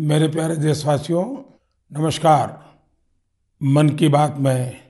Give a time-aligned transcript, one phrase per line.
[0.00, 1.24] मेरे प्यारे देशवासियों,
[1.92, 2.76] नमस्कार।
[3.62, 4.80] मन की बात में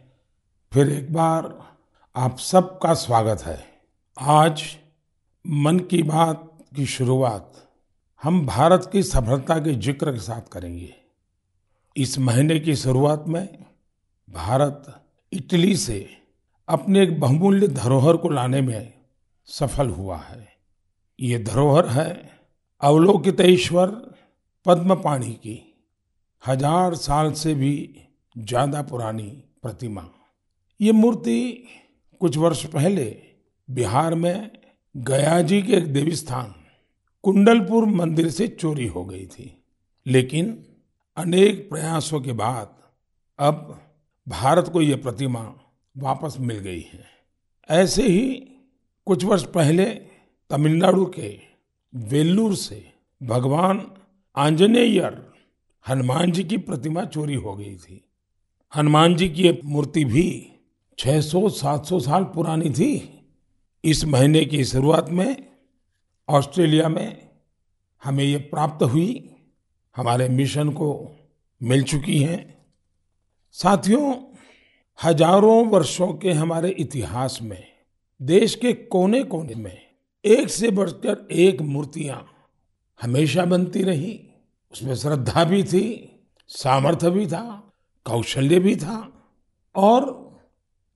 [0.72, 1.66] फिर एक बार
[2.16, 3.64] आप सबका स्वागत है।
[4.18, 4.62] आज
[5.46, 7.52] मन की बात की शुरुआत
[8.22, 10.94] हम भारत की सफलता के ज़िक्र के साथ करेंगे।
[11.96, 13.64] इस महीने की शुरुआत में
[14.30, 15.02] भारत
[15.32, 16.10] इटली से
[16.68, 18.92] अपने एक बहुमूल्य धरोहर को लाने में
[19.46, 20.48] सफल हुआ है।
[21.20, 22.30] ये धरोहर है
[22.80, 24.09] अवलोकित ईश्वर
[24.66, 25.58] पद्म पाणी की
[26.42, 27.74] हज़ार साल से भी
[28.36, 29.28] ज़्यादा पुरानी
[29.62, 30.04] प्रतिमा।
[30.80, 31.40] ये मूर्ति
[32.20, 33.04] कुछ वर्ष पहले
[33.68, 34.50] बिहार में
[34.94, 36.54] गया जी के एक देवी स्थान
[37.24, 39.54] कुंडलपुर मंदिर से चोरी हो गई थी।
[40.06, 40.56] लेकिन
[41.16, 42.74] अनेक प्रयासों के बाद
[43.38, 43.80] अब
[44.26, 45.40] भारत को ये प्रतिमा
[45.96, 47.04] वापस मिल गई है।
[47.68, 48.28] ऐसे ही
[49.06, 49.84] कुछ वर्ष पहले
[50.50, 51.38] तमिलनाडु के
[51.92, 52.84] वेल्लूर से
[53.20, 53.78] भगवान
[54.40, 55.32] आंजनेयर
[55.88, 58.04] हनुमान जी की प्रतिमा चोरी हो गई थी।
[58.74, 60.52] हनुमान जी की मूर्ति भी
[60.98, 63.22] 600-700 साल पुरानी थी।
[63.84, 65.36] इस महीने की शुरुआत में
[66.28, 67.28] ऑस्ट्रेलिया में
[68.04, 69.30] हमें ये प्राप्त हुई।
[69.96, 71.16] हमारे मिशन को
[71.62, 72.58] मिल चुकी हैं।
[73.52, 74.14] साथियों,
[75.04, 77.64] हज़ारों वर्षों के हमारे इतिहास में,
[78.22, 79.78] देश के कोने कोने में
[80.24, 82.26] एक से बढ़कर एक मूर्तियाँ
[83.02, 84.29] हमेशा बनती रही।
[84.72, 86.16] उसमें श्रद्धा भी थी,
[86.48, 87.72] सामर्थ्य भी था,
[88.04, 89.26] कौशल्य भी था
[89.74, 90.30] और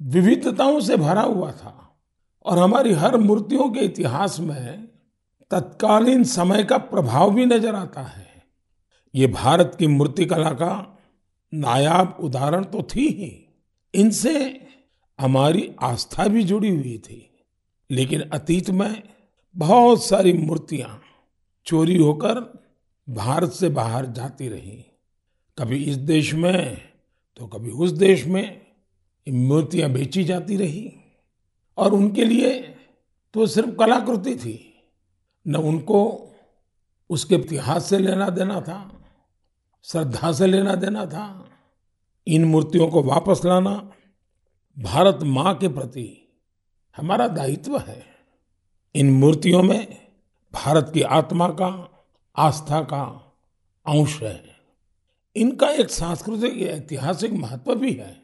[0.03, 2.01] विविधताओं से भरा हुआ था।
[2.45, 4.89] और हमारी हर मूर्तियों के इतिहास में
[5.51, 8.47] तत्कालीन समय का प्रभाव भी नज़र आता है।
[9.15, 10.99] ये भारत की मूर्ति कला का
[11.55, 13.61] नायाब उदाहरण तो थी ही।
[13.95, 14.67] इनसे
[15.21, 17.45] हमारी आस्था भी जुड़ी हुई थी।
[17.91, 19.03] लेकिन अतीत में
[19.57, 21.03] बहुत सारी मूर्तियाँ
[21.67, 22.64] चोरी होकर
[23.09, 24.85] भारत से बाहर जाती रही।
[25.59, 26.83] कभी इस देश में
[27.37, 28.67] तो कभी उस देश में
[29.29, 30.93] मूर्तियाँ बेची जाती रही।
[31.79, 32.61] और उनके लिए
[33.35, 34.71] तो सिर्फ़ कलाकृति थी।
[35.47, 36.31] न उनको
[37.11, 39.05] उसके इतिहास से लेना देना था,
[39.83, 41.49] श्रद्धा से लेना देना था,
[42.27, 43.93] इन मूर्तियों को वापस लाना।
[44.79, 46.39] भारत माँ के प्रति
[46.97, 48.07] हमारा दायित्व है।
[48.95, 50.09] इन मूर्तियों में
[50.55, 51.94] भारत की आत्मा का
[52.37, 53.03] आस्था का
[53.87, 54.57] अंश है।
[55.37, 58.23] इनका एक सांस्कृतिक ऐतिहासिक महत्व भी है।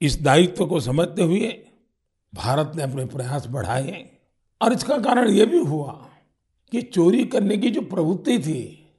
[0.00, 1.66] इस दायित्व को समझते हुए
[2.34, 4.10] भारत ने अपने प्रयास बढ़ाए
[4.62, 6.10] और इसका कारण यह भी हुआ
[6.72, 8.92] कि चोरी करने की जो प्रवृत्ति थी,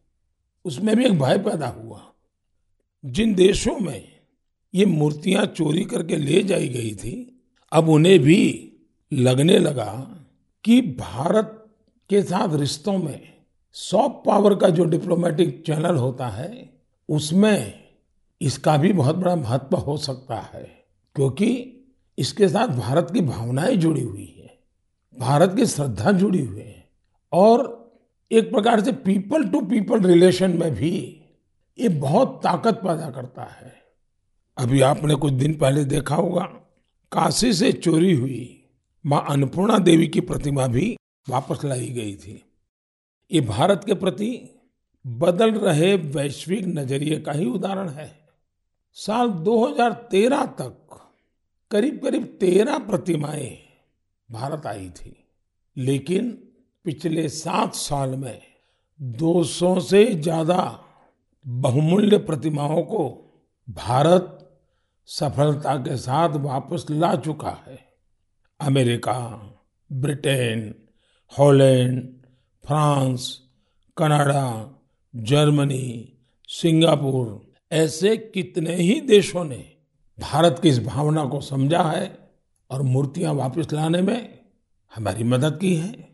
[0.66, 2.14] उसमें भी एक भय पैदा हुआ।
[3.06, 4.20] जिन देशों में
[4.76, 8.74] ये मूर्तियाँ चोरी करके ले जाई गई थी, अब उन्हें भी
[9.14, 10.20] लगने लगा
[10.64, 11.68] कि भारत
[12.10, 13.37] के साथ रिश्तों में
[13.78, 16.70] सॉफ्ट पावर का जो डिप्लोमेटिक चैनल होता है,
[17.10, 17.74] उसमें
[18.42, 20.64] इसका भी बहुत बड़ा महत्व हो सकता है,
[21.16, 21.50] क्योंकि
[22.18, 24.58] इसके साथ भारत की भावनाएँ जुड़ी हुई है,
[25.18, 26.90] भारत की श्रद्धा जुड़ी हुई है,
[27.34, 28.02] और
[28.32, 30.92] एक प्रकार से पीपल टू पीपल रिलेशन में भी
[31.80, 33.74] ये बहुत ताकत पैदा करता है।
[34.58, 36.42] अभी आपने कुछ दिन पहले देखा होगा,
[37.12, 38.66] काशी से चोरी हुई
[39.06, 40.96] माँ अन्नपूर्णा देवी की प्रतिमा भी
[41.30, 42.44] वापस लाई गई थी।
[43.32, 44.30] ये भारत के प्रति
[45.06, 48.12] बदल रहे वैश्विक नज़रिए का ही उदाहरण है।
[48.98, 51.00] साल 2013 तक
[51.72, 53.58] करीब करीब तेरह प्रतिमाएँ
[54.32, 55.16] भारत आई थी।
[55.78, 56.30] लेकिन
[56.86, 58.42] पिछले सात साल में
[59.00, 60.84] 200 से ज़्यादा
[61.46, 63.04] बहुमूल्य प्रतिमाओं को
[63.68, 64.34] भारत
[65.10, 67.80] सफलता के साथ वापस ला चुका है।
[68.60, 69.20] America,
[69.92, 70.74] Britain,
[71.34, 72.17] Holland
[72.68, 73.42] France,
[73.98, 74.76] Canada,
[75.16, 76.14] Germany,
[76.50, 79.74] Singapore, ऐसे कितने ही देशों ने
[80.20, 82.30] भारत की इस भावना को समझा है
[82.70, 84.40] और मूर्तियाँ वापस लाने में
[84.96, 86.10] हमारी मदद की है।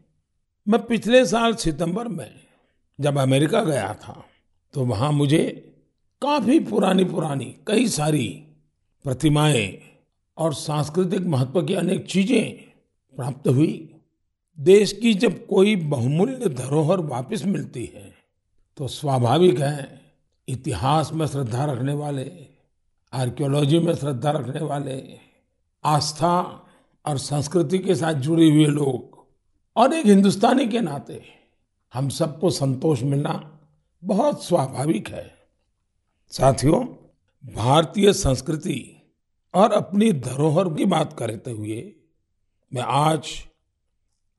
[0.68, 2.30] मैं पिछले साल सितंबर में
[3.00, 4.26] जब अमेरिका गया था
[4.74, 5.44] तो वहाँ मुझे
[6.22, 8.28] काफ़ी पुरानी पुरानी कई सारी
[9.06, 9.82] प्रतिमाएँ
[10.38, 12.54] और सांस्कृतिक महत्व की अनेक चीज़ें
[13.16, 13.93] प्राप्त हुई।
[14.60, 18.14] देश की जब कोई बहुमूल्य धरोहर वापस मिलती है
[18.78, 20.02] तो स्वाभाविक है,
[20.48, 22.32] इतिहास में श्रद्धा रखने वाले,
[23.14, 25.02] आर्कियोलॉजी में श्रद्धा रखने वाले,
[25.84, 26.40] आस्था
[27.06, 29.26] और संस्कृति के साथ जुड़े हुए लोग
[29.76, 31.22] और एक हिंदुस्तानी के नाते
[31.94, 33.60] हम सबको संतोष मिलना
[34.04, 35.32] बहुत स्वाभाविक है।
[36.34, 36.84] साथियों,
[37.44, 38.80] भारतीय संस्कृति
[39.54, 41.94] और अपनी धरोहर की बात करते हुए
[42.72, 43.34] मैं आज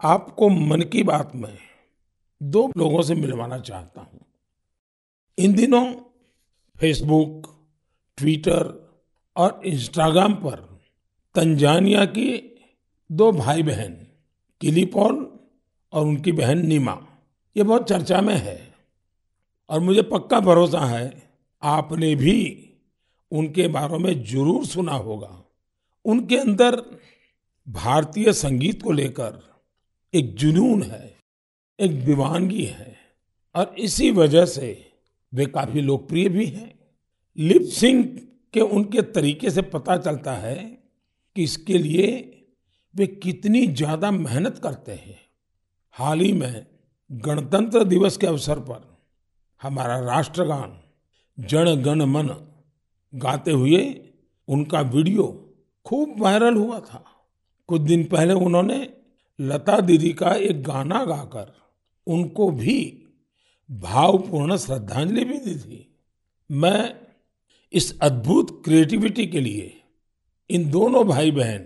[0.04, 1.56] आपको मन की बात में
[2.42, 4.20] दो लोगों से मिलवाना चाहता हूँ।
[5.38, 5.84] इन दिनों
[6.76, 7.46] फेसबुक
[8.16, 8.72] ट्विटर
[9.36, 10.56] और इंस्टाग्राम पर
[11.34, 12.58] तंजानिया की
[13.10, 13.96] दो भाई बहन
[14.60, 15.40] किली पॉल
[15.92, 16.98] और उनकी बहन नीमा,
[17.56, 18.74] ये बहुत चर्चा में है।
[19.70, 21.22] और मुझे पक्का भरोसा है,
[21.62, 22.36] आपने भी
[23.30, 25.44] उनके बारे में ज़रूर सुना होगा।
[26.04, 26.82] उनके अंदर
[27.68, 29.53] भारतीय संगीत को लेकर
[30.14, 31.14] एक जुनून है,
[31.78, 32.96] एक दीवानगी है
[33.54, 34.68] और इसी वजह से
[35.32, 36.72] वे काफ़ी लोकप्रिय भी हैं।
[37.38, 38.02] लिप सिंह
[38.54, 40.56] के उनके तरीके से पता चलता है
[41.36, 42.06] कि इसके लिए
[42.94, 45.20] वे कितनी ज़्यादा मेहनत करते हैं।
[45.96, 46.66] हाल ही में
[47.10, 48.82] गणतंत्र दिवस के अवसर पर
[49.62, 50.78] हमारा राष्ट्रगान
[51.38, 52.28] जन गण मन
[53.12, 53.82] गाते हुए
[54.48, 55.24] उनका वीडियो
[55.86, 57.04] खूब वायरल हुआ था।
[57.68, 58.78] कुछ दिन पहले उन्होंने
[59.40, 61.52] लता दीदी का एक गाना गाकर
[62.06, 63.06] उनको भी
[63.70, 65.98] भावपूर्ण श्रद्धांजलि भी दी थी।
[66.50, 66.96] मैं
[67.72, 69.82] इस अद्भुत क्रिएटिविटी के लिए
[70.50, 71.58] इन दोनों भाई बहन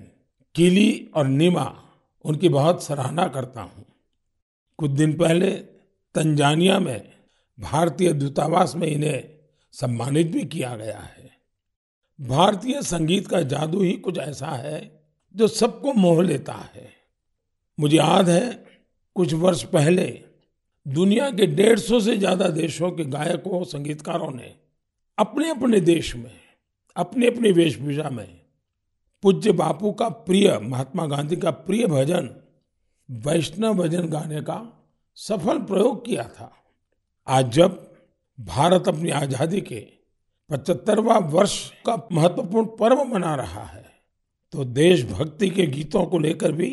[0.54, 1.82] किली और नीमा,
[2.24, 3.86] उनकी बहुत सराहना करता हूँ।
[4.78, 5.50] कुछ दिन पहले
[6.14, 7.12] तंजानिया में
[7.60, 9.28] भारतीय दूतावास में इन्हें
[9.72, 11.30] सम्मानित भी किया गया है।
[12.20, 15.06] भारतीय संगीत का जादू ही कुछ ऐसा है
[15.36, 16.97] जो सबको मोह लेता है।
[17.78, 18.64] मुझे याद है,
[19.16, 20.06] कुछ वर्ष पहले
[20.86, 24.54] दुनिया के डेढ़ सौ से ज़्यादा देशों के गायकों, संगीतकारों ने
[25.18, 26.30] अपने अपने देश में
[26.96, 28.40] अपनी अपनी वेशभूषा में
[29.22, 32.28] पूज्य बापू का प्रिय, महात्मा गांधी का प्रिय भजन,
[33.08, 34.58] वैष्णव भजन गाने का
[35.16, 36.52] सफल प्रयोग किया था।
[37.26, 37.86] आज जब
[38.38, 39.80] भारत अपनी आज़ादी के
[40.50, 43.86] पचहत्तरवा वर्ष का महत्वपूर्ण पर्व मना रहा है
[44.52, 46.68] तो देशभक्ति के गीतों को लेकर भी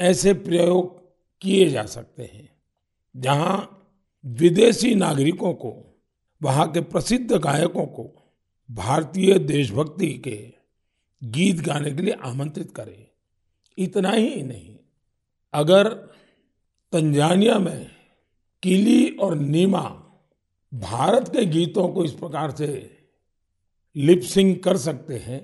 [0.00, 0.98] ऐसे प्रयोग
[1.42, 2.48] किए जा सकते हैं।
[3.14, 3.76] जहाँ
[4.24, 5.72] विदेशी नागरिकों को,
[6.40, 8.32] वहाँ के प्रसिद्ध गायकों को
[8.68, 10.36] भारतीय देशभक्ति के
[11.22, 13.06] गीत गाने के लिए आमंत्रित करें।
[13.78, 14.76] इतना ही नहीं,
[15.54, 15.88] अगर
[16.92, 17.90] तंजानिया में
[18.62, 19.82] किली और नीमा
[20.72, 22.68] भारत के गीतों को इस प्रकार से
[23.96, 25.40] लिपसिंग कर सकते हैं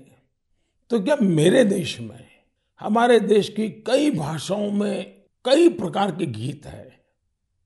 [0.90, 2.35] तो क्या मेरे देश में
[2.80, 7.00] हमारे देश की कई भाषाओं में कई प्रकार के गीत है।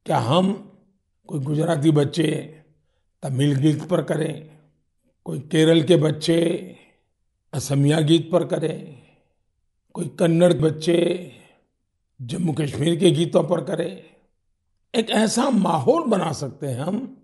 [0.07, 0.53] क्या हम
[1.29, 2.27] कोई गुजराती बच्चे
[3.23, 4.51] तमिल गीत पर करें,
[5.25, 6.39] कोई केरल के बच्चे
[7.53, 9.03] असमिया गीत पर करें,
[9.95, 11.33] कोई कन्नड़ बच्चे
[12.21, 14.03] जम्मू कश्मीर के गीतों पर करें?
[14.95, 17.17] एक ऐसा माहौल बना सकते हैं हम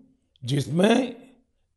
[0.43, 1.15] जिसमें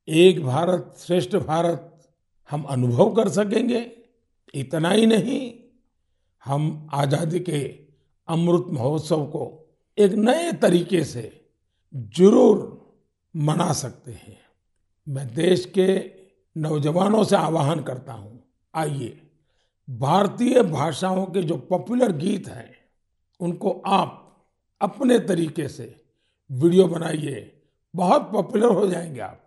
[0.09, 2.11] एक भारत श्रेष्ठ भारत
[2.51, 3.91] हम अनुभव कर सकेंगे।
[4.55, 5.41] इतना ही नहीं
[6.45, 7.63] हम आज़ादी के
[8.29, 9.43] अमृत महोत्सव को
[9.99, 11.23] एक नए तरीके से
[12.17, 12.59] ज़रूर
[13.35, 14.39] मना सकते हैं।
[15.07, 15.99] मैं देश के
[16.57, 18.43] नौजवानों से आह्वान करता हूँ,
[18.75, 19.21] आइए,
[19.89, 22.71] भारतीय भाषाओं के जो पॉपुलर गीत हैं,
[23.41, 24.17] उनको आप
[24.81, 25.95] अपने तरीके से
[26.51, 27.53] वीडियो बनाइए,
[27.95, 29.41] बहुत पॉपुलर हो जाएँगे आप।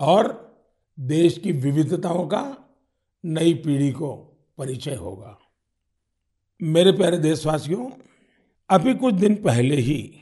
[0.00, 0.50] और
[1.00, 2.56] देश की विविधताओं का
[3.24, 4.12] नई पीढ़ी को
[4.58, 5.38] परिचय होगा।
[6.62, 7.90] मेरे प्यारे देशवासियों,
[8.70, 10.20] अभी कुछ दिन पहले ही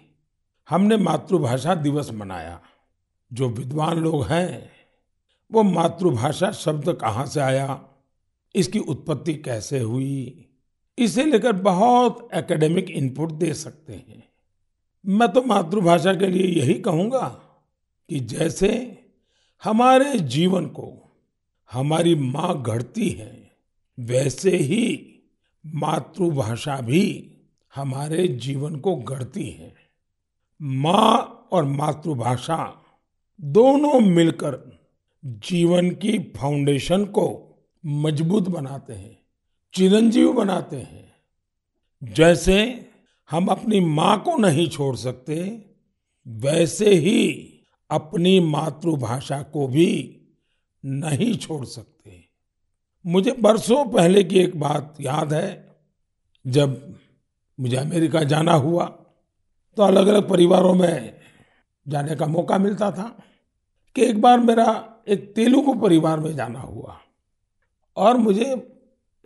[0.69, 2.61] हमने मातृभाषा दिवस मनाया।
[3.33, 4.71] जो विद्वान लोग हैं,
[5.53, 7.81] वो मातृभाषा शब्द कहाँ से आया,
[8.55, 10.47] इसकी उत्पत्ति कैसे हुई,
[10.99, 14.23] इसे लेकर बहुत एकेडमिक इनपुट दे सकते हैं।
[15.07, 17.29] मैं तो मातृभाषा के लिए यही कहूँगा
[18.09, 18.71] कि जैसे
[19.65, 21.17] हमारे जीवन को
[21.73, 23.51] हमारी माँ गढ़ती है,
[23.99, 25.15] वैसे ही
[25.67, 27.35] मातृभाषा भी
[27.75, 29.75] हमारे जीवन को गढ़ती है।
[30.63, 32.85] माँ और मातृभाषा
[33.41, 34.81] दोनों मिलकर
[35.25, 37.27] जीवन की फाउंडेशन को
[37.87, 39.19] मज़बूत बनाते हैं,
[39.75, 41.09] चिरंजीव बनाते हैं।
[42.05, 42.87] जैसे
[43.31, 45.65] हम अपनी माँ को नहीं छोड़ सकते,
[46.29, 47.53] वैसे ही
[47.91, 50.21] अपनी मातृभाषा को भी
[50.85, 51.98] नहीं छोड़ सकते।
[53.09, 55.77] मुझे बरसों पहले की एक बात याद है।
[56.45, 56.97] जब
[57.59, 58.85] मुझे अमेरिका जाना हुआ
[59.77, 61.21] तो अलग अलग परिवारों में
[61.87, 63.09] जाने का मौका मिलता था
[63.97, 64.67] कि एक बार मेरा
[65.09, 66.99] एक तेलुगु परिवार में जाना हुआ
[67.97, 68.45] और मुझे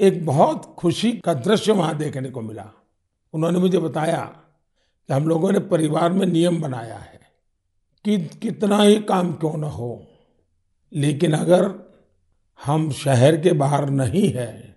[0.01, 2.71] एक बहुत खुशी का दृश्य वहाँ देखने को मिला।
[3.35, 4.25] उन्होंने मुझे बताया
[5.09, 7.21] कि हम लोगों ने परिवार में नियम बनाया है
[8.05, 10.07] कि कितना ही काम क्यों न हो,
[10.93, 11.69] लेकिन अगर
[12.65, 14.77] हम शहर के बाहर नहीं है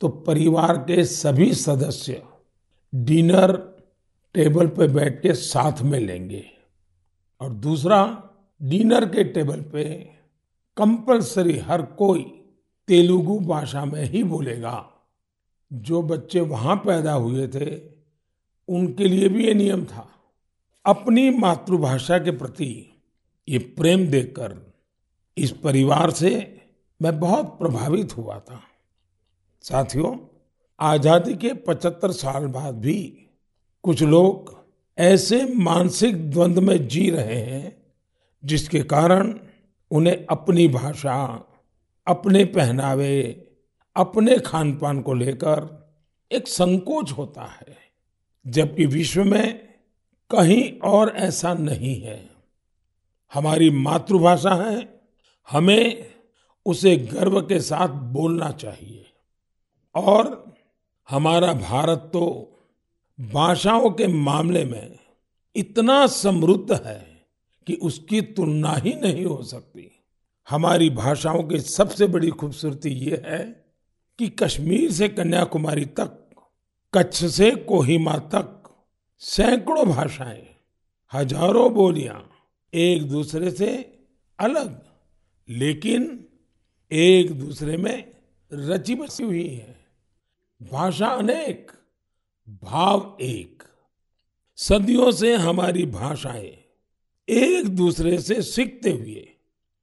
[0.00, 2.22] तो परिवार के सभी सदस्य
[2.94, 3.56] डिनर
[4.34, 6.44] टेबल पर बैठ के साथ में लेंगे।
[7.40, 8.30] और दूसरा,
[8.62, 9.84] डिनर के टेबल पे
[10.76, 12.22] कंपलसरी हर कोई
[12.88, 14.90] तेलुगु भाषा में ही बोलेगा।
[15.72, 17.76] जो बच्चे वहाँ पैदा हुए थे,
[18.68, 20.08] उनके लिए भी ये नियम था।
[20.86, 23.00] अपनी मातृभाषा के प्रति
[23.48, 24.74] ये प्रेम देखकर
[25.38, 26.60] इस परिवार से
[27.04, 28.62] मैं बहुत प्रभावित हुआ था।
[29.62, 30.16] साथियों,
[30.80, 33.28] आज़ादी के 75 साल बाद भी
[33.82, 34.64] कुछ लोग
[34.98, 37.82] ऐसे मानसिक द्वंद में जी रहे हैं,
[38.44, 39.38] जिसके कारण
[39.90, 41.44] उन्हें अपनी भाषा,
[42.06, 43.46] अपने पहनावे,
[43.96, 45.88] अपने खान पान को लेकर
[46.32, 47.76] एक संकोच होता है,
[48.46, 49.68] जबकि विश्व में
[50.30, 52.30] कहीं और ऐसा नहीं है।
[53.34, 55.02] हमारी मातृभाषा है,
[55.50, 56.13] हमें
[56.66, 59.04] उसे गर्व के साथ बोलना चाहिए।
[59.94, 60.54] और
[61.08, 62.26] हमारा भारत तो
[63.18, 64.98] भाषाओं के मामले में
[65.56, 66.98] इतना समृद्ध है
[67.66, 69.90] कि उसकी तुलना ही नहीं हो सकती।
[70.48, 73.38] हमारी भाषाओं की सबसे बड़ी खूबसूरती ये है
[74.18, 76.20] कि कश्मीर से कन्याकुमारी तक,
[76.92, 78.50] कच्छ से कोहिमा तक
[79.22, 80.46] सैकड़ों भाषाएँ,
[81.12, 82.20] हज़ारों बोलियाँ
[82.72, 83.70] एक दूसरे से
[84.38, 84.80] अलग।
[85.48, 86.24] लेकिन
[86.94, 88.10] एक दूसरे में
[88.52, 89.86] रची बसी हुई है।
[90.62, 91.72] भाषा अनेक,
[92.48, 93.62] भाव एक।
[94.56, 96.58] सदियों से हमारी भाषाएँ
[97.28, 99.28] एक दूसरे से सीखते हुए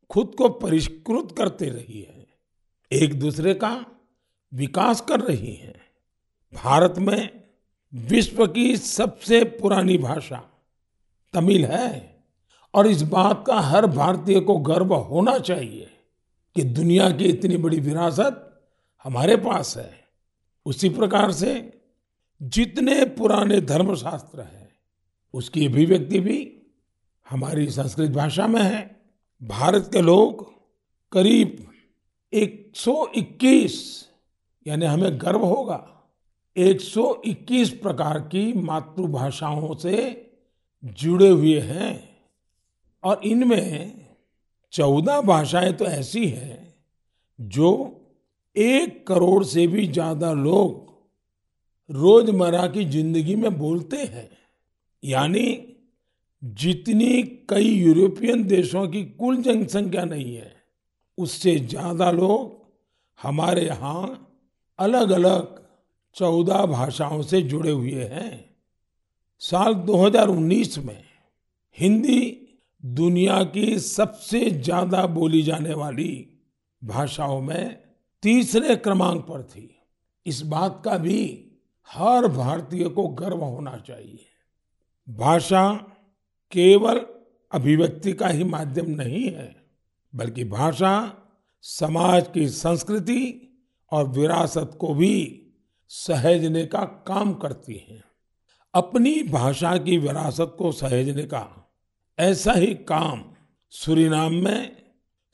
[0.09, 2.27] खुद को परिष्कृत करते रही है।
[2.91, 3.85] एक दूसरे का
[4.53, 5.81] विकास कर रही है।
[6.53, 7.43] भारत में
[7.93, 10.49] विश्व की सबसे पुरानी भाषा
[11.33, 12.23] तमिल है
[12.73, 15.87] और इस बात का हर भारतीय को गर्व होना चाहिए।
[16.55, 18.61] कि दुनिया की इतनी बड़ी विरासत
[19.03, 20.01] हमारे पास है।
[20.65, 21.81] उसी प्रकार से
[22.41, 24.69] जितने पुराने धर्मशास्त्र हैं,
[25.33, 26.61] उसकी अभिव्यक्ति भी
[27.29, 29.01] हमारी संस्कृत भाषा में है।
[29.43, 30.53] भारत के लोग
[31.11, 31.67] करीब
[32.33, 34.07] 121
[34.67, 35.87] यानी हमें गर्व होगा
[36.57, 40.27] 121 प्रकार की मातृभाषाओं से
[40.85, 42.17] जुड़े हुए हैं
[43.03, 44.00] और इनमें
[44.73, 46.59] चौदह भाषाएँ तो ऐसी हैं
[47.39, 47.71] जो
[48.55, 50.89] एक करोड़ से भी ज़्यादा लोग
[51.89, 54.29] रोज़मर्रा की ज़िंदगी में बोलते हैं।
[55.03, 55.45] यानी
[56.41, 60.53] जितनी कई यूरोपियन देशों की कुल जनसंख्या नहीं है,
[61.17, 62.59] उससे ज़्यादा लोग
[63.19, 64.27] हमारे यहाँ
[64.79, 65.59] अलग अलग
[66.15, 68.55] चौदह भाषाओं से जुड़े हुए हैं।
[69.41, 71.03] साल 2019 में
[71.77, 72.40] हिंदी
[72.83, 76.27] दुनिया की सबसे ज़्यादा बोली जाने वाली
[76.83, 77.77] भाषाओं में
[78.23, 79.69] तीसरे क्रमांक पर थी।
[80.25, 81.47] इस बात का भी
[81.89, 84.25] हर भारतीय को गर्व होना चाहिए।
[85.07, 85.71] भाषा
[86.51, 87.05] केवल
[87.51, 89.55] अभिव्यक्ति का ही माध्यम नहीं है,
[90.13, 91.13] बल्कि भाषा
[91.63, 93.47] समाज की संस्कृति
[93.91, 95.37] और विरासत को भी
[95.89, 98.03] सहेजने का काम करती है।
[98.73, 101.60] अपनी भाषा की विरासत को सहेजने का
[102.21, 103.23] ऐसा ही काम
[103.73, 104.71] सूरीनाम में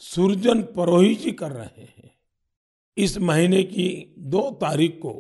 [0.02, 2.12] सुरजन परोही जी कर रहे हैं।
[2.98, 5.14] इस महीने की दो तारीख को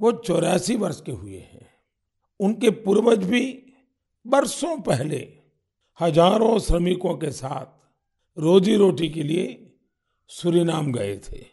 [0.00, 1.66] वो चौरासी वर्ष के हुए हैं।
[2.40, 3.42] उनके पूर्वज भी
[4.26, 5.18] बरसों पहले
[6.00, 7.66] हज़ारों श्रमिकों के साथ
[8.36, 9.74] रोजी रोटी के लिए
[10.30, 11.44] सूरीनाम गए थे।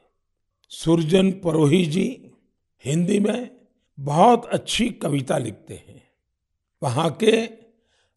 [0.72, 2.08] सुरजन परोही जी
[2.86, 3.50] हिंदी में
[3.98, 6.02] बहुत अच्छी कविता लिखते हैं।
[6.82, 7.61] वहाँ के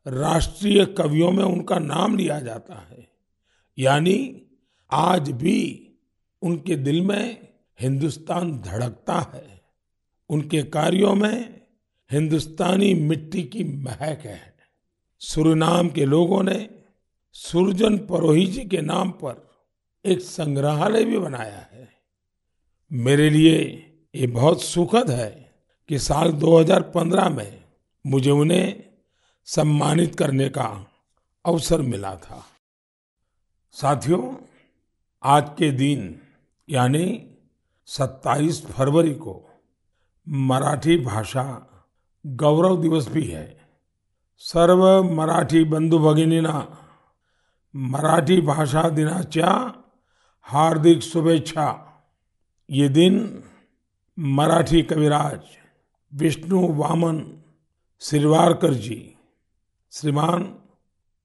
[0.07, 3.11] राष्ट्रीय कवियों में उनका नाम लिया जाता है।
[3.79, 4.43] यानी
[4.91, 5.91] आज भी
[6.43, 7.49] उनके दिल में
[7.81, 9.63] हिंदुस्तान धड़कता है।
[10.29, 11.61] उनके कार्यों में
[12.13, 14.55] हिंदुस्तानी मिट्टी की महक है।
[15.19, 16.71] सुरनाम के लोगों ने
[17.33, 19.51] सुरजन परोही जी के नाम पर
[20.05, 21.89] एक संग्रहालय भी बनाया है।
[22.93, 23.61] मेरे लिए
[24.15, 25.55] ये बहुत सुखद है
[25.89, 27.65] कि साल 2015 में
[28.07, 28.94] मुझे उन्हें
[29.47, 30.87] सम्मानित करने का
[31.47, 32.47] अवसर मिला था।
[33.73, 34.37] साथियों,
[35.23, 36.21] आज के दिन,
[36.69, 37.31] यानी
[37.87, 39.51] 27 फरवरी को
[40.29, 41.67] मराठी भाषा
[42.27, 43.61] गौरव दिवस भी है।
[44.39, 46.79] सर्व मराठी बंधू भगिनीना,
[47.77, 49.75] मराठी भाषा दिनाच्या
[50.43, 51.91] हार्दिक शुभेच्छा।
[52.71, 53.45] ये दिन
[54.19, 55.41] मराठी कविराज
[56.15, 57.43] विष्णु वामन
[58.01, 59.14] श्रीवारकर जी।
[59.97, 60.43] श्रीमान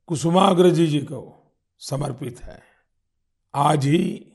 [0.07, 2.61] कुसुमाग्रज जी जी को समर्पित है।
[3.55, 4.33] आज ही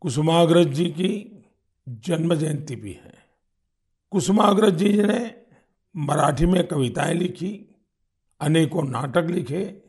[0.00, 1.44] कुसुमाग्रज जी की
[1.88, 3.14] जन्म जयंती भी है।
[4.10, 5.36] कुसुमाग्रज जी ने
[5.96, 7.74] मराठी में कविताएँ लिखी,
[8.40, 9.82] अनेकों नाटक लिखे,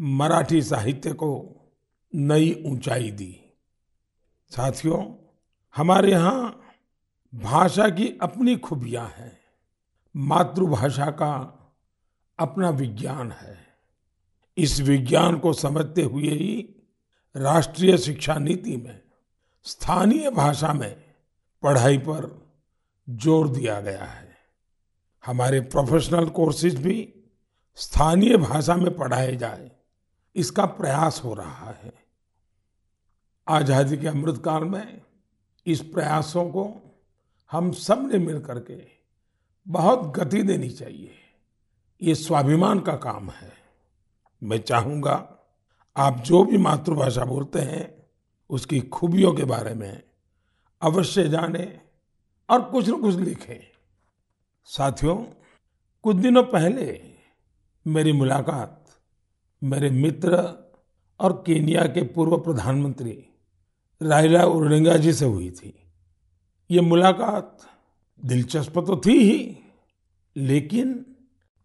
[0.00, 1.60] मराठी साहित्य को
[2.14, 3.40] नई ऊंचाई दी।
[4.50, 5.14] साथियों,
[5.76, 6.60] हमारे यहाँ
[7.34, 9.38] भाषा की अपनी खूबियाँ हैं।
[10.16, 11.54] मातृभाषा का
[12.38, 13.56] अपना विज्ञान है।
[14.56, 16.74] इस विज्ञान को समझते हुए ही
[17.34, 19.00] राष्ट्रीय शिक्षा नीति में,
[19.66, 20.94] स्थानीय भाषा में
[21.62, 22.30] पढ़ाई पर
[23.08, 24.26] ज़ोर दिया गया है।
[25.24, 26.96] हमारे प्रोफेशनल कोर्सेज भी
[27.78, 29.70] स्थानीय भाषा में पढ़ाए जाए,
[30.36, 31.92] इसका प्रयास हो रहा है।
[33.46, 35.00] आज़ादी के अमृतकाल में
[35.66, 36.64] इस प्रयासों को
[37.52, 38.82] हम सबने मिलकर के
[39.66, 41.14] बहुत गति देनी चाहिए।
[42.02, 43.52] ये स्वाभिमान का काम है।
[44.42, 45.38] मैं चाहूँगा
[45.96, 48.06] आप जो भी मातृभाषा बोलते हैं,
[48.50, 50.02] उसकी खूबियों के बारे में
[50.82, 51.80] अवश्य जाने
[52.48, 53.60] और कुछ न कुछ लिखें।
[54.64, 55.16] साथियों,
[56.02, 57.00] कुछ दिनों पहले
[57.86, 58.84] मेरी मुलाकात
[59.62, 60.36] मेरे मित्र
[61.20, 63.28] और केनिया के पूर्व प्रधानमंत्री
[64.02, 65.74] रायला उर्डिंगा जी से हुई थी।
[66.70, 67.58] ये मुलाकात
[68.24, 69.58] दिलचस्प तो थी ही,
[70.36, 71.04] लेकिन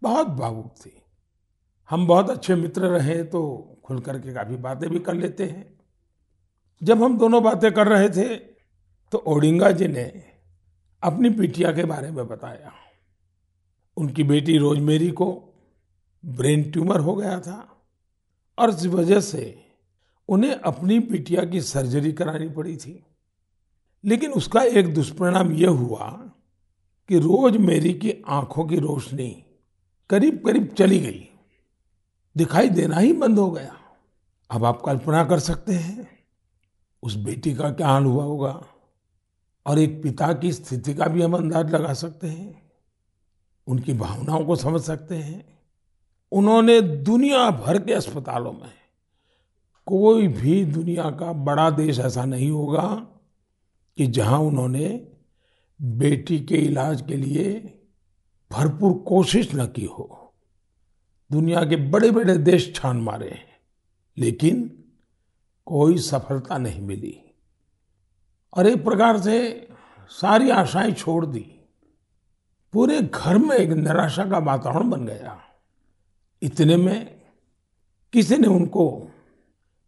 [0.04, 1.02] बहुत भावुक थी।
[1.90, 3.42] हम बहुत अच्छे मित्र रहे तो
[3.86, 5.80] खुल करके काफ़ी बातें भी कर लेते हैं।
[6.82, 8.36] जब हम दोनों बातें कर रहे थे
[9.12, 10.04] तो ओडिंगा जी ने
[11.04, 12.72] अपनी पिटिया के बारे में बताया।
[13.98, 15.28] उनकी बेटी रोजमेरी को
[16.24, 17.86] ब्रेन ट्यूमर हो गया था
[18.58, 19.44] और इस वजह से
[20.30, 23.04] उन्हें अपनी पिटिया की सर्जरी करानी पड़ी थी।
[24.04, 26.10] लेकिन उसका एक दुष्परिणाम यह हुआ
[27.10, 29.46] कि रोज मेरी की आँखों की रोशनी
[30.10, 31.30] करीब करीब चली गई।
[32.38, 33.80] दिखाई देना ही बंद हो गया।
[34.52, 36.20] अब आप कल्पना कर सकते हैं,
[37.04, 38.66] उस बेटी का क्या हाल हुआ होगा?
[39.66, 42.72] और एक पिता की स्थिति का भी हम अंदाज लगा सकते हैं।
[43.68, 45.60] उनकी भावनाओं को समझ सकते हैं।
[46.32, 48.72] उन्होंने दुनिया भर के अस्पतालों में
[49.86, 53.08] कोई भी दुनिया का बड़ा देश ऐसा नहीं होगा
[53.98, 55.08] कि जहाँ उन्होंने
[55.82, 57.80] बेटी के इलाज के लिए
[58.54, 60.34] भरपूर कोशिश न की हो।
[61.32, 63.58] दुनिया के बड़े बड़े देश छान मारे हैं,
[64.18, 64.84] लेकिन
[65.66, 67.20] कोई सफलता नहीं मिली।
[68.58, 69.68] और एक प्रकार से
[70.10, 71.60] सारी आशाएँ छोड़ दी।
[72.74, 75.40] पूरे घर में एक निराशा का वातावरण बन गया।
[76.42, 77.22] इतने में
[78.14, 79.08] किसी ने उनको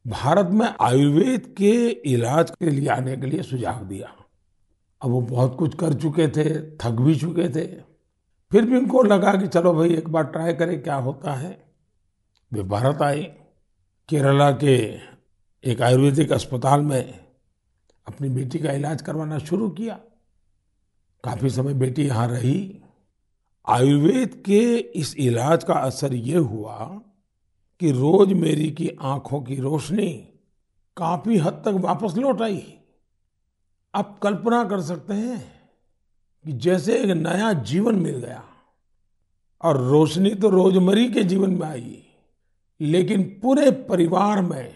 [0.08, 4.16] भारत में आयुर्वेद के इलाज के लिए आने के लिए सुझाव दिया।
[5.02, 7.95] अब वो बहुत कुछ कर चुके थे, थक भी चुके थे।
[8.56, 11.74] फिर भी उनको लगा कि चलो भाई, एक बार ट्राई करें क्या होता है।
[12.54, 13.24] वे भारत आए,
[14.10, 15.00] केरला के
[15.64, 17.26] एक आयुर्वेदिक अस्पताल में
[18.08, 19.96] अपनी बेटी का इलाज करवाना शुरू किया।
[21.24, 22.82] काफ़ी समय बेटी यहाँ रही।
[23.68, 27.02] आयुर्वेद के इस इलाज का असर ये हुआ
[27.80, 30.40] कि रोज मेरी की आँखों की रोशनी
[30.98, 32.78] काफ़ी हद तक वापस लौट आई।
[33.96, 35.55] आप कल्पना कर सकते हैं
[36.46, 38.44] कि जैसे एक नया जीवन मिल गया
[39.64, 42.02] और रोशनी तो रोजमर्री के जीवन में आई,
[42.80, 44.74] लेकिन पूरे परिवार में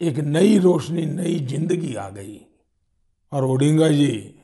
[0.00, 2.40] एक नई रोशनी, नई ज़िंदगी आ गई।
[3.32, 4.34] और ओडिंगा जी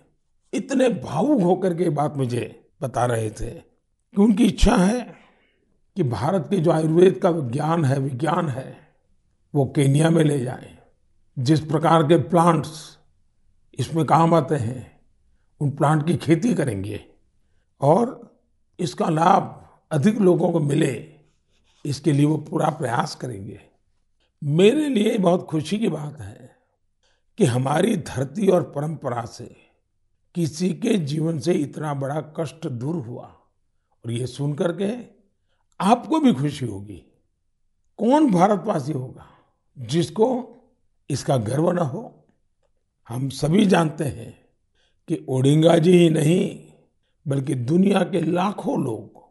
[0.53, 5.01] इतने भावुक होकर के बात मुझे बता रहे थे कि उनकी इच्छा है
[5.96, 8.77] कि भारत के जो आयुर्वेद का ज्ञान है, विज्ञान है,
[9.55, 10.77] वो केनिया में ले जाए।
[11.37, 12.99] जिस प्रकार के प्लांट्स
[13.79, 14.95] इसमें काम आते हैं
[15.61, 17.05] उन प्लांट की खेती करेंगे
[17.81, 18.37] और
[18.79, 21.14] इसका लाभ अधिक लोगों को मिले,
[21.85, 23.61] इसके लिए वो पूरा प्रयास करेंगे।
[24.45, 26.57] मेरे लिए बहुत खुशी की बात है
[27.38, 29.57] कि हमारी धरती और परंपरा से
[30.35, 33.25] किसी के जीवन से इतना बड़ा कष्ट दूर हुआ
[34.05, 34.90] और ये सुनकर के
[35.81, 37.03] आपको भी खुशी होगी।
[37.99, 39.27] कौन भारतवासी होगा
[39.79, 40.27] जिसको
[41.11, 42.25] इसका गर्व न हो?
[43.09, 44.45] हम सभी जानते हैं
[45.09, 46.59] कि ओडिंगा जी ही नहीं,
[47.27, 49.25] बल्कि दुनिया के लाखों लोग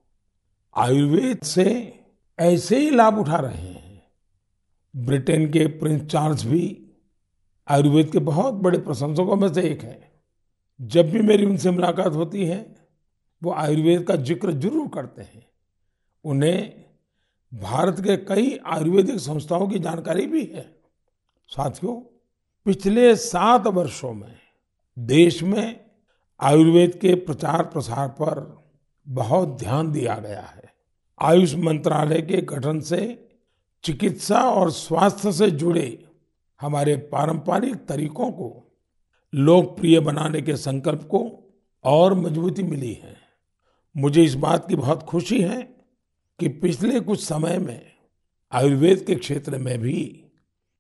[0.74, 1.66] आयुर्वेद से
[2.40, 4.04] ऐसे ही लाभ उठा रहे हैं।
[4.94, 6.64] ब्रिटेन के प्रिंस चार्ल्स भी
[7.68, 10.00] आयुर्वेद के बहुत बड़े प्रशंसकों में से एक है।
[10.80, 12.76] जब भी मेरी उनसे मुलाकात होती है,
[13.42, 15.46] वो आयुर्वेद का ज़िक्र ज़रूर करते हैं।
[16.26, 16.86] उन्हें
[17.52, 20.66] भारत के कई आयुर्वेदिक संस्थाओं की जानकारी भी है।
[21.50, 21.96] साथियों,
[22.66, 24.38] पिछले सात वर्षों में
[25.00, 25.86] देश में
[26.42, 28.66] आयुर्वेद के प्रचार प्रसार पर
[29.08, 30.74] बहुत ध्यान दिया गया है।
[31.22, 33.30] आयुष मंत्रालय के गठन से,
[33.84, 36.06] चिकित्सा और स्वास्थ्य से जुड़े
[36.62, 38.78] हमारे पारंपरिक तरीकों को
[39.36, 41.54] लोकप्रिय बनाने के संकल्प को
[41.84, 43.18] और मजबूती मिली है।
[43.98, 45.62] मुझे इस बात की बहुत खुशी है
[46.40, 47.92] कि पिछले कुछ समय में
[48.52, 50.26] आयुर्वेद के क्षेत्र में भी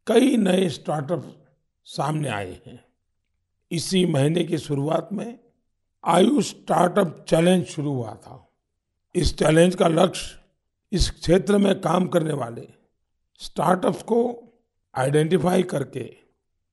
[0.07, 1.45] कई नए स्टार्टअप
[1.85, 2.84] सामने आए हैं।
[3.71, 5.37] इसी महीने की शुरुआत में
[6.03, 8.41] आयुष स्टार्टअप चैलेंज शुरू हुआ था।
[9.15, 10.39] इस चैलेंज का लक्ष्य
[10.91, 12.67] इस क्षेत्र में काम करने वाले
[13.41, 14.19] स्टार्टअप्स को
[14.95, 16.09] आइडेंटिफाई करके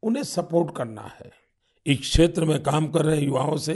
[0.03, 1.31] उन्हें सपोर्ट करना है।
[1.87, 3.75] इस क्षेत्र में काम कर रहे युवाओं से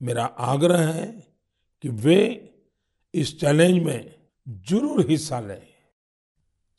[0.00, 1.06] मेरा आग्रह है
[1.84, 2.20] कि वे
[3.14, 4.14] इस चैलेंज में
[4.68, 5.66] ज़रूर हिस्सा लें।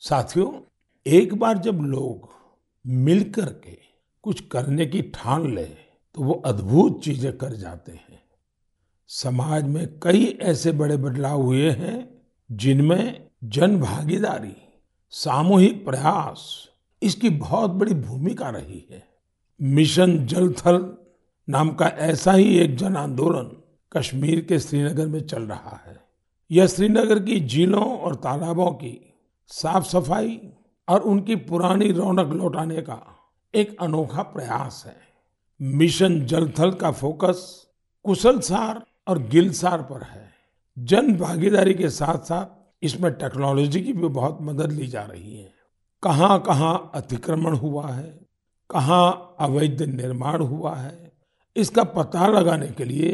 [0.02, 0.52] साथियों,
[1.06, 2.28] एक बार जब लोग
[2.84, 3.78] मिलकर के
[4.26, 8.22] कुछ करने की ठान ले तो वो अद्भुत चीज़ें कर जाते हैं।
[9.10, 12.08] समाज में कई ऐसे बड़े बदलाव हुए हैं,
[12.50, 14.54] जिनमें जन भागीदारी,
[15.10, 16.68] सामूहिक प्रयास,
[17.02, 19.02] इसकी बहुत बड़ी भूमिका रही है।
[19.60, 20.96] मिशन जल थल
[21.48, 23.56] नाम का ऐसा ही एक जन आंदोलन
[23.92, 25.96] कश्मीर के श्रीनगर में चल रहा है।
[26.50, 28.98] यह श्रीनगर की झीलों और तालाबों की
[29.50, 30.40] साफ़ सफ़ाई
[30.88, 33.15] और उनकी पुरानी रौनक लौटाने का
[33.56, 34.96] एक अनोखा प्रयास है।
[35.60, 37.38] मिशन जल थल का फोकस
[38.04, 40.28] कुशलसार और गिलसार पर है।
[40.76, 45.52] जन भागीदारी के साथ साथ इसमें टेक्नोलॉजी की भी बहुत मदद ली जा रही है।
[46.02, 48.18] कहाँ कहाँ अतिक्रमण हुआ है,
[48.70, 51.12] कहाँ अवैध निर्माण हुआ है,
[51.56, 53.12] इसका पता लगाने के लिए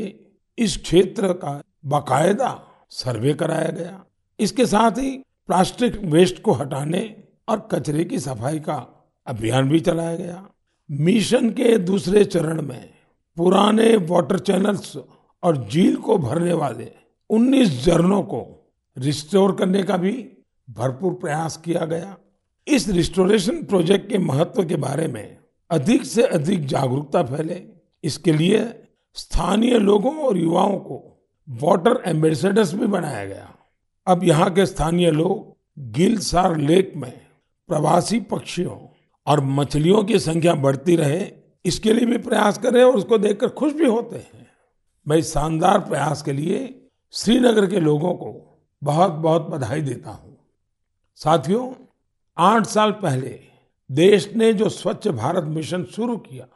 [0.58, 2.58] इस क्षेत्र का बाकायदा
[2.90, 4.04] सर्वे कराया गया।
[4.38, 7.04] इसके साथ ही प्लास्टिक वेस्ट को हटाने
[7.48, 8.78] और कचरे की सफ़ाई का
[9.26, 10.48] अभियान भी चलाया गया।
[10.90, 12.90] मिशन के दूसरे चरण में
[13.36, 14.96] पुराने वाटर चैनल्स
[15.42, 16.92] और झील को भरने वाले
[17.30, 20.28] 19 झरनों को रिस्टोर करने का भी
[20.70, 22.16] भरपूर प्रयास किया गया।
[22.68, 25.38] इस रिस्टोरेशन प्रोजेक्ट के महत्व के बारे में
[25.70, 27.62] अधिक से अधिक जागरूकता फैले।
[28.04, 28.82] इसके लिए
[29.14, 33.54] स्थानीय लोगों और युवाओं को वाटर एम्बेसडर्स भी बनाया गया।
[34.06, 35.56] अब यहाँ के स्थानीय लोग
[35.92, 37.20] गिलसार लेक में
[37.68, 38.76] प्रवासी पक्षियों
[39.26, 41.30] और मछलियों की संख्या बढ़ती रहे,
[41.64, 44.46] इसके लिए भी प्रयास कर और उसको देखकर खुश भी होते हैं।
[45.08, 50.36] मैं शानदार प्रयास के लिए श्रीनगर के लोगों को बहुत बहुत बधाई देता हूँ।
[51.16, 51.72] साथियों,
[52.38, 53.40] आठ साल पहले
[53.90, 56.46] देश ने जो स्वच्छ भारत मिशन शुरू किया,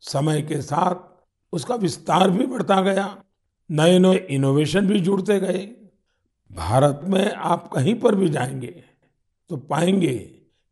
[0.00, 0.94] समय के साथ
[1.52, 3.16] उसका विस्तार भी बढ़ता गया
[3.70, 5.70] नए नए इनोवेशन भी जुड़ते गए।
[6.50, 8.84] भारत में आप कहीं पर भी जाएँगे
[9.50, 10.18] तो पाएँगे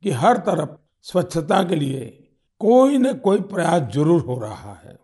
[0.02, 2.06] कि हर तरफ़ स्वच्छता के लिए
[2.60, 4.98] कोई न कोई प्रयास ज़रूर हो रहा है।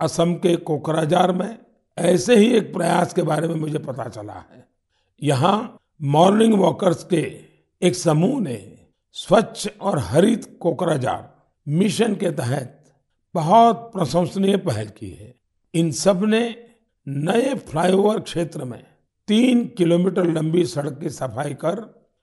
[0.00, 1.58] असम के कोकराझार में
[1.98, 4.66] ऐसे ही एक प्रयास के बारे में मुझे पता चला है।
[5.22, 7.22] यहाँ मॉर्निंग वॉकर्स के
[7.82, 8.58] एक समूह ने
[9.16, 11.30] स्वच्छ और हरित कोकराजार
[11.66, 12.78] मिशन के तहत
[13.34, 15.34] बहुत प्रशंसनीय पहल की है।
[15.74, 16.42] इन सबने
[17.06, 18.82] नए फ्लाईओवर क्षेत्र में
[19.28, 21.82] तीन किलोमीटर लंबी सड़क की सफ़ाई कर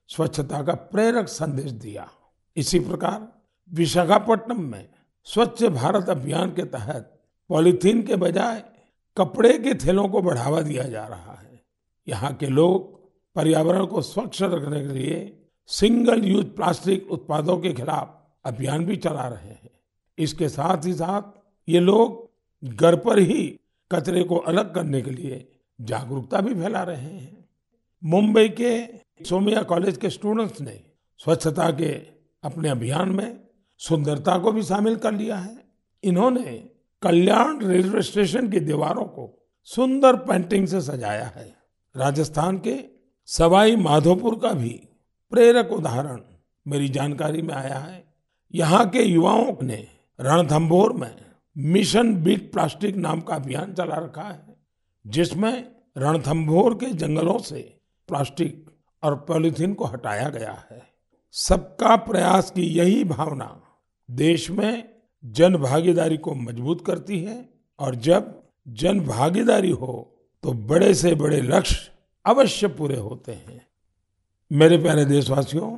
[0.09, 2.09] स्वच्छता का प्रेरक संदेश दिया।
[2.59, 3.27] इसी प्रकार
[3.71, 4.87] विशाखापट्टनम में
[5.23, 7.19] स्वच्छ भारत अभियान के तहत
[7.49, 8.63] पॉलिथीन के बजाय
[9.17, 11.61] कपड़े के थैलों को बढ़ावा दिया जा रहा है।
[12.07, 12.99] यहाँ के लोग
[13.35, 19.27] पर्यावरण को स्वच्छ रखने के लिए सिंगल यूज़ प्लास्टिक उत्पादों के खिलाफ अभियान भी चला
[19.27, 19.69] रहे हैं।
[20.17, 21.21] इसके साथ ही साथ
[21.69, 22.29] ये लोग
[22.65, 23.59] घर पर ही
[23.91, 25.47] कचरे को अलग करने के लिए
[25.79, 27.49] जागरूकता भी फैला रहे हैं।
[28.03, 28.71] मुंबई के
[29.25, 30.81] सोमिया कॉलेज के स्टूडेंट्स ने
[31.17, 33.39] स्वच्छता के अपने अभियान में
[33.77, 35.57] सुंदरता को भी शामिल कर लिया है।
[36.03, 36.71] इन्होंने
[37.01, 41.55] कल्याण रेलवे स्टेशन की दीवारों को सुंदर पेंटिंग से सजाया है।
[41.95, 42.77] राजस्थान के
[43.25, 44.89] सवाई माधोपुर का भी
[45.31, 46.19] प्रेरक उदाहरण
[46.67, 48.03] मेरी जानकारी में आया है।
[48.53, 49.87] यहाँ के युवाओं ने
[50.19, 51.15] रणथंभौर में
[51.57, 54.55] मिशन बीट प्लास्टिक नाम का अभियान चला रखा है,
[55.07, 57.61] जिसमें रणथंभौर के जंगलों से
[58.07, 58.69] प्लास्टिक
[59.03, 60.88] और पॉलिथीन को हटाया गया है।
[61.31, 63.61] सबका प्रयास की यही भावना
[64.11, 64.89] देश में
[65.25, 71.41] जन भागीदारी को मज़बूत करती है और जब जन भागीदारी हो तो बड़े से बड़े
[71.41, 71.91] लक्ष्य
[72.25, 73.67] अवश्य पूरे होते हैं।
[74.51, 75.77] मेरे प्यारे देशवासियों,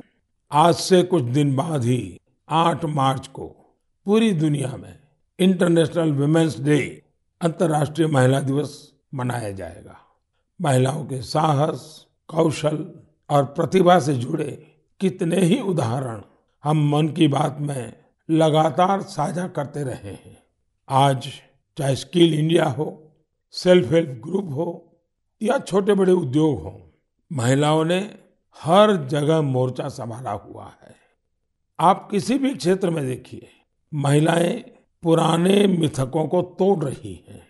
[0.52, 3.46] आज से कुछ दिन बाद ही 8 मार्च को
[4.04, 4.98] पूरी दुनिया में
[5.38, 7.02] इंटरनेशनल वुमेन्स डे
[7.40, 9.96] अंतर्राष्ट्रीय महिला दिवस मनाया जाएगा।
[10.60, 12.94] महिलाओं के साहस, कौशल
[13.30, 14.71] और प्रतिभा से जुड़े
[15.02, 16.22] कितने ही उदाहरण
[16.64, 17.92] हम मन की बात में
[18.30, 20.42] लगातार साझा करते रहे हैं।
[20.88, 21.28] आज
[21.78, 23.12] चाहे स्किल इंडिया हो,
[23.50, 24.98] सेल्फ हेल्प ग्रुप हो,
[25.42, 26.92] या छोटे बड़े उद्योग हो,
[27.32, 28.18] महिलाओं ने
[28.60, 30.94] हर जगह मोर्चा संभाला हुआ है।
[31.80, 33.48] आप किसी भी क्षेत्र में देखिए,
[33.94, 34.56] महिलाएँ
[35.02, 37.48] पुराने मिथकों को तोड़ रही हैं।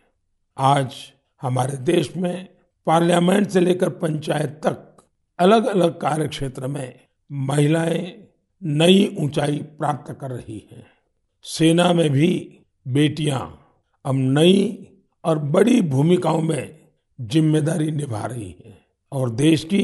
[0.59, 0.95] आज
[1.43, 2.49] हमारे देश में
[2.87, 5.05] पार्लियामेंट से लेकर पंचायत तक
[5.39, 8.29] अलग अलग कार्य क्षेत्र में महिलाएँ
[8.63, 10.87] नई ऊंचाई प्राप्त कर रही हैं।
[11.43, 13.41] सेना में भी बेटियाँ
[14.05, 14.89] अब नई
[15.25, 16.79] और बड़ी भूमिकाओं में
[17.21, 18.79] ज़िम्मेदारी निभा रही हैं
[19.13, 19.83] और देश की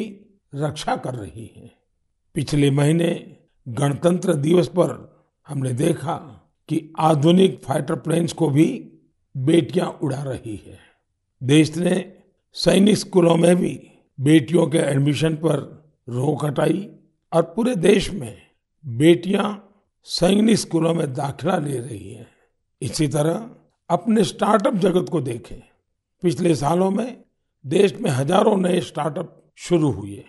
[0.55, 1.71] रक्षा कर रही हैं।
[2.35, 3.37] पिछले महीने
[3.69, 4.91] गणतंत्र दिवस पर
[5.49, 6.17] हमने देखा
[6.69, 8.93] कि आधुनिक फाइटर प्लेन्स को भी
[9.37, 10.79] बेटियाँ उड़ा रही है।
[11.43, 12.13] देश ने
[12.53, 15.59] सैनिक स्कूलों में भी बेटियों के एडमिशन पर
[16.09, 16.89] रोक हटाई।
[17.33, 18.43] और पूरे देश में
[18.87, 19.65] बेटियाँ
[20.03, 22.27] सैनिक स्कूलों में दाखिला ले रही हैं।
[22.83, 23.51] इसी तरह
[23.91, 25.61] अपने स्टार्टअप जगत को देखें।
[26.23, 27.25] पिछले सालों में
[27.67, 30.25] देश में हज़ारों नए स्टार्टअप शुरू हुए।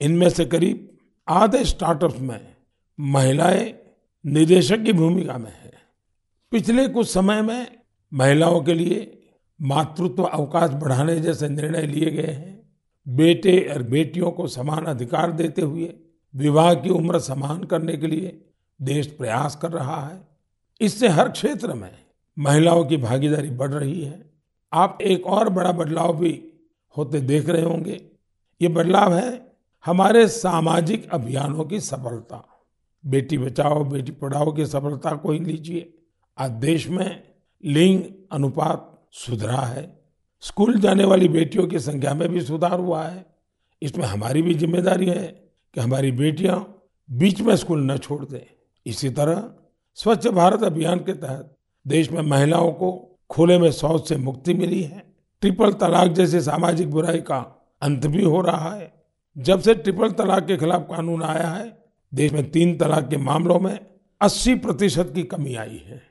[0.00, 2.54] इनमें से करीब आधे स्टार्टअप में
[3.00, 3.74] महिलाएँ
[4.24, 5.72] निदेशक की भूमिका में है।
[6.50, 7.66] पिछले कुछ समय में
[8.12, 9.22] महिलाओं के लिए
[9.60, 12.70] मातृत्व अवकाश बढ़ाने जैसे निर्णय लिए गए हैं।
[13.08, 15.94] बेटे और बेटियों को समान अधिकार देते हुए
[16.34, 18.40] विवाह की उम्र समान करने के लिए
[18.82, 20.28] देश प्रयास कर रहा है।
[20.80, 21.90] इससे हर क्षेत्र में
[22.38, 24.30] महिलाओं की भागीदारी बढ़ रही है।
[24.72, 26.52] आप एक और बड़ा बदलाव भी
[26.96, 28.00] होते देख रहे होंगे।
[28.62, 29.52] ये बदलाव है
[29.84, 32.46] हमारे सामाजिक अभियानों की सफलता।
[33.06, 35.94] बेटी बचाओ, बेटी पढ़ाओ की सफलता को ही लीजिए।
[36.38, 37.22] आज देश में
[37.64, 40.00] लिंग अनुपात सुधरा है।
[40.40, 43.26] स्कूल जाने वाली बेटियों की संख्या में भी सुधार हुआ है।
[43.82, 48.54] इसमें हमारी भी ज़िम्मेदारी है। कि हमारी बेटियाँ बीच में स्कूल न छोड़ दें।
[48.86, 49.50] इसी तरह
[49.94, 51.56] स्वच्छ भारत अभियान के तहत
[51.86, 56.90] देश में महिलाओं को खुले में शौच से मुक्ति मिली है। ट्रिपल तलाक जैसी सामाजिक
[56.90, 59.04] बुराई का अंत भी हो रहा है।
[59.38, 63.60] जब से ट्रिपल तलाक के खिलाफ कानून आया है, देश में तीन तलाक के मामलों
[63.60, 63.78] में
[64.20, 66.02] 80 प्रतिशत की कमी आई है।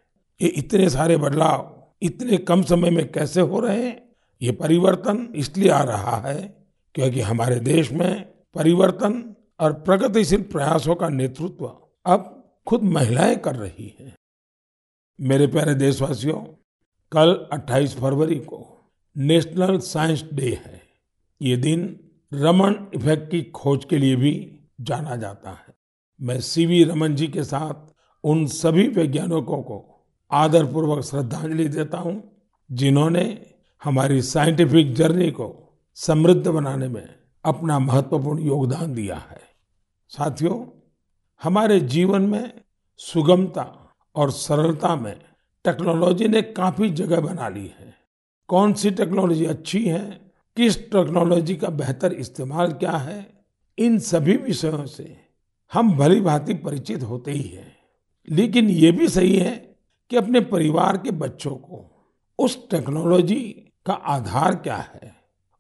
[0.41, 4.10] ये इतने सारे बदलाव, इतने कम समय में कैसे हो रहे हैं?
[4.41, 11.10] ये परिवर्तन इसलिए आ रहा है क्योंकि हमारे देश में परिवर्तन और प्रगतिशील प्रयासों का
[11.10, 14.15] नेतृत्व अब खुद महिलाएँ कर रही हैं।
[15.22, 16.41] मेरे प्यारे देशवासियों,
[17.12, 18.78] कल 28 फरवरी को
[19.17, 20.82] नेशनल साइंस डे है।
[21.41, 22.00] ये दिन
[22.34, 25.76] रमन इफ़ेक्ट की खोज के लिए भी जाना जाता है।
[26.22, 27.93] मैं सीवी रमन जी के साथ
[28.24, 32.32] उन सभी वैज्ञानिकों को आदरपूर्वक श्रद्धांजलि देता हूँ,
[32.72, 33.45] जिन्होंने
[33.84, 39.49] हमारी साइंटिफिक जर्नी को समृद्ध बनाने में अपना महत्वपूर्ण योगदान दिया है।
[40.10, 40.88] साथियों,
[41.43, 42.62] हमारे जीवन में
[42.98, 45.19] सुगमता और सरलता में
[45.65, 47.95] टेक्नोलॉजी ने काफ़ी जगह बना ली है।
[48.48, 50.32] कौन सी टेक्नोलॉजी अच्छी है?
[50.56, 53.45] किस टेक्नोलॉजी का बेहतर इस्तेमाल क्या है?
[53.78, 55.22] इन सभी विषयों से
[55.74, 57.78] हम भली भांति परिचित होते ही हैं।
[58.30, 59.76] लेकिन ये भी सही है
[60.10, 62.06] कि अपने परिवार के बच्चों को
[62.39, 65.15] उस टेक्नोलॉजी का आधार क्या है?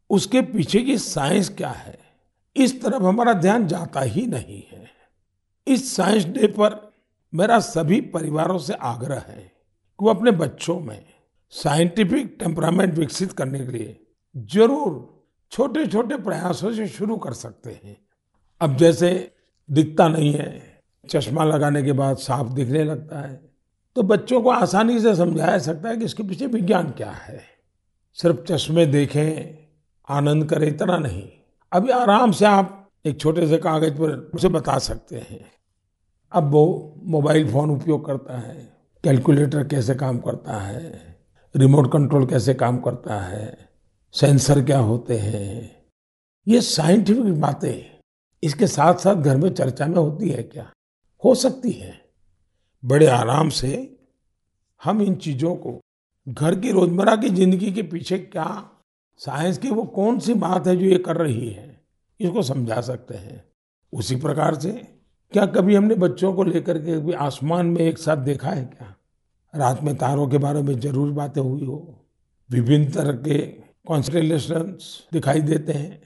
[0.09, 2.08] उसके पीछे की साइंस क्या है?
[2.55, 4.87] इस तरफ़ हमारा ध्यान जाता ही नहीं है।
[5.67, 6.77] इस साइंस डे पर
[7.33, 11.05] मेरा सभी परिवारों से आग्रह है कि वो अपने बच्चों में
[11.53, 13.99] साइंटिफिक टेम्परामेंट विकसित करने के लिए
[14.35, 14.93] ज़रूर
[15.51, 17.97] छोटे छोटे प्रयासों से शुरू कर सकते हैं।
[18.61, 19.31] अब जैसे
[19.69, 23.33] दिखता नहीं है, चश्मा लगाने के बाद साफ़ दिखने लगता है
[23.95, 27.41] तो बच्चों को आसानी से समझाया सकता है कि इसके पीछे विज्ञान क्या है।
[28.17, 29.57] सिर्फ़ चश्मे देखें,
[30.07, 31.27] आनंद करें, इतना नहीं।
[31.71, 35.45] अभी आराम से आप एक छोटे से कागज़ पर उसे बता सकते हैं।
[36.31, 38.55] अब वो मोबाइल फ़ोन उपयोग करता है,
[39.03, 41.17] कैलकुलेटर कैसे काम करता है,
[41.55, 43.69] रिमोट कंट्रोल कैसे काम करता है,
[44.13, 45.85] सेंसर क्या होते हैं,
[46.47, 47.99] ये साइंटिफिक बातें
[48.43, 50.69] इसके साथ साथ घर में चर्चा में होती है क्या?
[51.23, 51.93] हो सकती है।
[52.83, 53.71] बड़े आराम से
[54.81, 55.79] हम इन चीज़ों को
[56.27, 58.45] घर की रोज़मर्रा की ज़िंदगी के पीछे क्या
[59.25, 61.81] साइंस की वो कौन सी बात है जो ये कर रही है?
[62.19, 63.45] इसको समझा सकते हैं।
[63.93, 64.71] उसी प्रकार से
[65.31, 68.95] क्या कभी हमने बच्चों को लेकर के कभी आसमान में एक साथ देखा है क्या?
[69.55, 72.05] रात में तारों के बारे में ज़रूर बातें हुई हो।
[72.51, 73.37] विभिन्न तरह के
[73.87, 74.77] कॉन्स्टेलेशन
[75.13, 76.01] दिखाई देते हैं।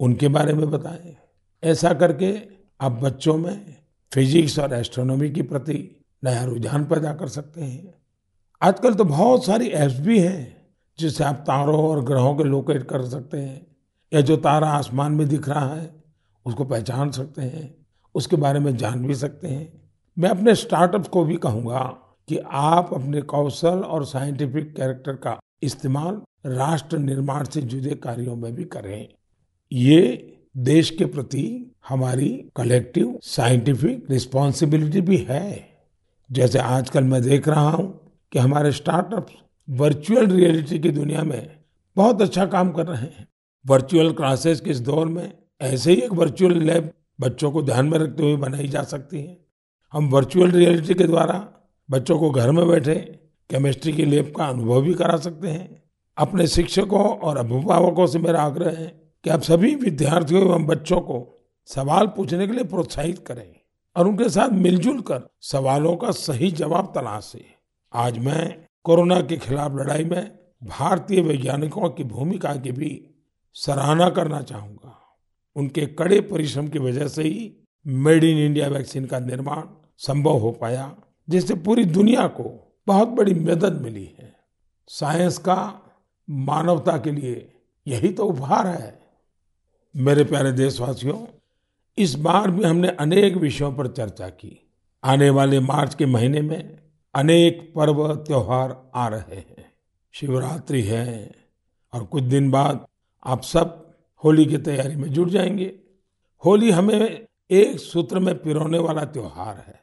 [0.00, 1.16] उनके बारे में बताएँ।
[1.64, 2.42] ऐसा करके
[2.80, 3.76] आप बच्चों में
[4.14, 7.94] फिजिक्स और एस्ट्रोनॉमी के प्रति नया रुझान पैदा कर सकते हैं।
[8.62, 10.57] आजकल तो बहुत सारी ऐप्स भी हैं।
[10.98, 13.66] जिससे आप तारों और ग्रहों के लोकेट कर सकते हैं,
[14.14, 15.90] या जो तारा आसमान में दिख रहा है,
[16.46, 17.74] उसको पहचान सकते हैं,
[18.14, 19.82] उसके बारे में जान भी सकते हैं।
[20.18, 21.80] मैं अपने स्टार्टअप्स को भी कहूँगा
[22.28, 28.54] कि आप अपने कौशल और साइंटिफिक कैरेक्टर का इस्तेमाल राष्ट्र निर्माण से जुड़े कार्यों में
[28.54, 29.08] भी करें।
[29.72, 35.68] ये देश के प्रति हमारी कलेक्टिव साइंटिफिक रिस्पॉन्सिबिलिटी भी है।
[36.32, 39.26] जैसे आजकल मैं देख रहा हूँ कि हमारे स्टार्टअप
[39.70, 41.56] वर्चुअल रियलिटी की दुनिया में
[41.96, 43.28] बहुत अच्छा काम कर रहे हैं।
[43.66, 47.98] वर्चुअल क्लासेस के इस दौर में ऐसे ही एक वर्चुअल लैब बच्चों को ध्यान में
[47.98, 49.46] रखते हुए बनाई जा सकती है।
[49.92, 51.48] हम वर्चुअल रियलिटी के द्वारा
[51.90, 52.94] बच्चों को घर में बैठे
[53.50, 55.82] केमिस्ट्री की लैब का अनुभव भी करा सकते हैं।
[56.16, 61.46] अपने शिक्षकों और अभिभावकों से मेरा आग्रह है कि आप सभी विद्यार्थियों एवं बच्चों को
[61.66, 63.56] सवाल पूछने के लिए प्रोत्साहित करें
[63.96, 67.44] और उनके साथ मिलजुल कर सवालों का सही जवाब तलाशें।
[67.94, 73.10] आज मैं कोरोना के खिलाफ लड़ाई में भारतीय वैज्ञानिकों की भूमिका की भी
[73.54, 75.16] सराहना करना चाहूँगा।
[75.56, 77.52] उनके कड़े परिश्रम की वजह से ही
[77.86, 79.62] मेड इन इंडिया वैक्सीन का निर्माण
[79.96, 80.96] संभव हो पाया,
[81.28, 84.36] जिससे पूरी दुनिया को बहुत बड़ी मदद मिली है।
[84.88, 85.80] साइंस का
[86.30, 87.52] मानवता के लिए
[87.86, 88.98] यही तो उपहार है।
[89.96, 91.26] मेरे प्यारे देशवासियों,
[91.98, 94.70] इस बार भी हमने अनेक विषयों पर चर्चा की।
[95.04, 96.78] आने वाले मार्च के महीने में
[97.14, 99.72] अनेक पर्व त्योहार आ रहे हैं।
[100.12, 101.34] शिवरात्रि है
[101.92, 102.86] और कुछ दिन बाद
[103.26, 103.94] आप सब
[104.24, 105.72] होली की तैयारी में जुट जाएँगे।
[106.44, 109.80] होली हमें एक सूत्र में पिरोने वाला त्योहार है।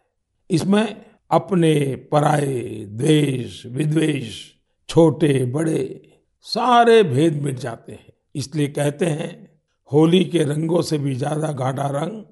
[0.49, 4.45] इसमें अपने पराये द्वेष विद्वेष,
[4.89, 6.11] छोटे, बड़े
[6.41, 9.59] सारे भेद मिट जाते हैं। इसलिए कहते हैं,
[9.91, 12.23] होली के रंगों से भी ज़्यादा गाढ़ा रंग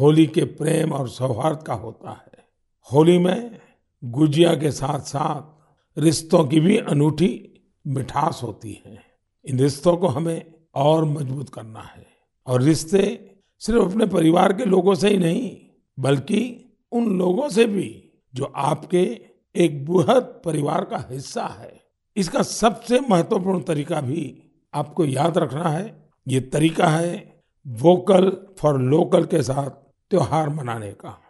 [0.00, 2.44] होली के प्रेम और सौहार्द का होता है।
[2.92, 3.58] होली में
[4.04, 5.60] गुजिया के साथ साथ
[5.98, 9.02] रिश्तों की भी अनूठी मिठास होती है।
[9.44, 12.06] इन रिश्तों को हमें और मज़बूत करना है।
[12.46, 15.56] और रिश्ते सिर्फ़ अपने परिवार के लोगों से ही नहीं,
[15.98, 19.20] बल्कि उन लोगों से भी, जो आपके
[19.56, 21.80] एक बृहद परिवार का हिस्सा है।
[22.16, 24.42] इसका सबसे महत्वपूर्ण तरीका भी
[24.74, 29.70] आपको याद रखना है। ये तरीका है वोकल फॉर लोकल के साथ
[30.10, 31.20] त्योहार मनाने का।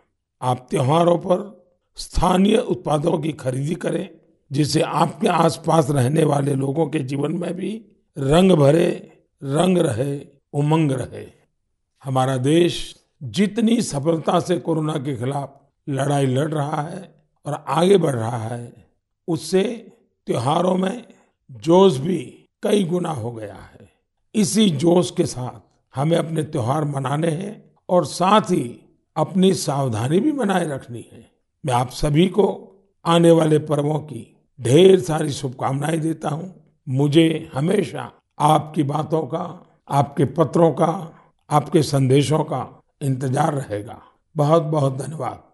[0.42, 1.60] आप त्योहारों पर
[2.01, 4.09] स्थानीय उत्पादों की खरीदी करें,
[4.51, 7.71] जिससे आपके आसपास रहने वाले लोगों के जीवन में भी
[8.17, 8.89] रंग भरे,
[9.43, 10.21] रंग रहे,
[10.53, 11.27] उमंग रहे।
[12.05, 17.15] हमारा देश जितनी सफलता से कोरोना के खिलाफ लड़ाई लड़ रहा है
[17.47, 18.73] और आगे बढ़ रहा है,
[19.29, 19.63] उससे
[20.27, 21.05] त्योहारों में
[21.51, 22.19] जोश भी
[22.63, 23.89] कई गुना हो गया है।
[24.35, 25.61] इसी जोश के साथ
[25.95, 28.81] हमें अपने त्योहार मनाने हैं और साथ ही
[29.17, 31.29] अपनी सावधानी भी बनाए रखनी है।
[31.66, 32.66] मैं आप सभी को
[33.05, 36.55] आने वाले पर्वों की ढेर सारी शुभकामनाएँ देता हूँ।
[36.88, 41.16] मुझे हमेशा आपकी बातों का, आपके पत्रों का,
[41.51, 44.03] आपके संदेशों का इंतज़ार रहेगा।
[44.37, 45.50] बहुत बहुत धन्यवाद।